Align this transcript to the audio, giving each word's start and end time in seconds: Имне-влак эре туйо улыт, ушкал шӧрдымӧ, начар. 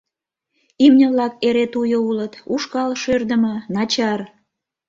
Имне-влак 0.85 1.33
эре 1.47 1.65
туйо 1.73 1.99
улыт, 2.09 2.33
ушкал 2.53 2.91
шӧрдымӧ, 3.01 3.55
начар. 3.73 4.19